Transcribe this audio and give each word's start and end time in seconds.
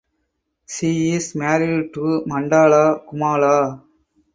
She 0.67 1.11
is 1.11 1.35
married 1.35 1.93
to 1.93 2.23
Mandla 2.27 3.05
Khumalo. 3.07 3.83